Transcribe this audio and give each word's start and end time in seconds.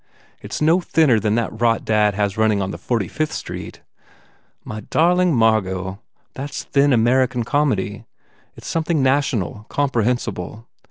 It 0.41 0.51
s 0.51 0.63
no 0.63 0.79
thinner 0.81 1.19
than 1.19 1.35
that 1.35 1.61
rot 1.61 1.85
dad 1.85 2.15
has 2.15 2.35
running 2.35 2.59
at 2.59 2.71
the 2.71 2.79
Forty 2.79 3.07
Fifth 3.07 3.33
Street!" 3.33 3.81
u 4.03 4.11
My 4.63 4.79
darling 4.79 5.35
Margot, 5.35 5.99
that 6.33 6.49
s 6.49 6.63
thin 6.63 6.91
American 6.91 7.43
comedy. 7.43 8.05
It 8.55 8.63
s 8.63 8.67
something 8.67 9.03
national, 9.03 9.67
comprehen 9.69 10.15
sible. 10.17 10.65